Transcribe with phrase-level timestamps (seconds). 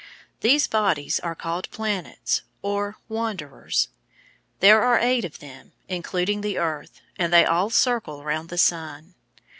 [0.39, 3.87] These bodies are called planets, or wanderers.
[4.59, 9.13] There are eight of them, including the Earth, and they all circle round the sun.